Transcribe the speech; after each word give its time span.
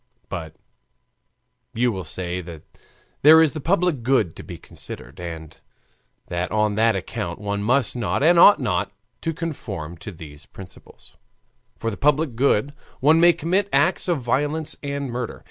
But 0.29 0.55
you 1.75 1.91
will 1.91 2.03
say 2.05 2.41
that 2.41 2.63
there 3.21 3.39
is 3.39 3.53
the 3.53 3.61
public 3.61 4.01
good 4.01 4.35
to 4.35 4.41
be 4.41 4.57
considered, 4.57 5.19
and 5.19 5.55
that 6.25 6.49
on 6.51 6.73
that 6.73 6.95
account 6.95 7.37
one 7.37 7.61
must 7.61 7.95
not 7.95 8.23
and 8.23 8.39
ought 8.39 8.59
not 8.59 8.91
to 9.21 9.31
conform 9.31 9.97
to 9.97 10.11
these 10.11 10.47
principles; 10.47 11.17
for 11.77 11.91
the 11.91 11.97
public 11.97 12.35
good 12.35 12.73
one 12.99 13.19
may 13.19 13.31
commit 13.31 13.69
acts 13.71 14.07
of 14.07 14.19
violence 14.23 14.75
and 14.81 15.07
murder. 15.11 15.39